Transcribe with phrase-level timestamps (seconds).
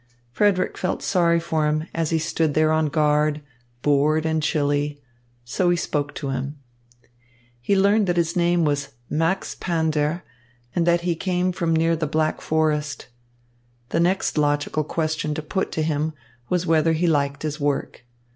[0.31, 3.39] Frederick felt sorry for him as he stood there on guard,
[3.83, 4.99] bored and chilly;
[5.45, 6.57] so he spoke to him.
[7.59, 10.23] He learned that his name was Max Pander
[10.75, 13.09] and that he came from near the Black Forest.
[13.89, 16.13] The next logical question to put to him
[16.49, 18.03] was whether he liked his work.